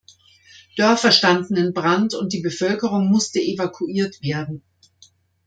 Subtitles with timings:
[0.77, 4.63] Dörfer standen in Brand und die Bevölkerung musste evakuiert werden.